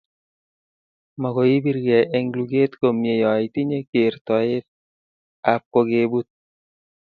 Makoi 1.21 1.51
ibirkei 1.57 2.09
eng 2.17 2.29
lukeet 2.37 2.73
komye 2.79 3.13
yeoitinye 3.21 3.77
kertoet 3.91 4.67
ab 5.51 5.61
kokebut 5.73 6.27